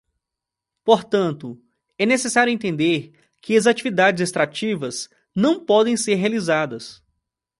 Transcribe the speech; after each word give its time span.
Portanto, 0.83 1.61
é 1.95 2.07
necessário 2.07 2.49
entender 2.51 3.11
que 3.39 3.55
as 3.55 3.67
atividades 3.67 4.19
extrativas 4.21 5.07
não 5.35 5.63
podem 5.63 5.95
ser 5.95 6.15
realizadas. 6.15 7.03